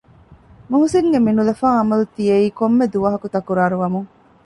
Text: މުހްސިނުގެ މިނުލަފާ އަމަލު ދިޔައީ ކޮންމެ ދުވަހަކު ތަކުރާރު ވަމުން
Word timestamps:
މުހްސިނުގެ 0.71 1.19
މިނުލަފާ 1.25 1.67
އަމަލު 1.77 2.03
ދިޔައީ 2.15 2.47
ކޮންމެ 2.59 2.85
ދުވަހަކު 2.93 3.27
ތަކުރާރު 3.33 3.75
ވަމުން 3.81 4.09